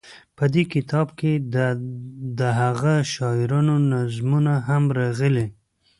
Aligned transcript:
په 0.37 0.43
دې 0.53 0.63
کتاب 0.73 1.07
کې 1.19 1.31
دهغه 2.39 2.95
شاعرانو 3.13 3.75
نظمونه 3.91 4.53
هم 4.67 4.83
راغلي. 4.99 5.47